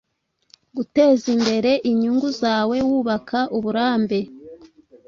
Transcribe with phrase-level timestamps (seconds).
[0.75, 4.19] Gutezimbere inyungu zawe wubaka uburambe